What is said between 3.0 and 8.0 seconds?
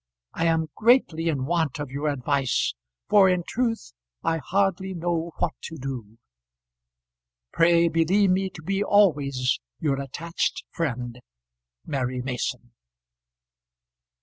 for in truth I hardly know what to do. Pray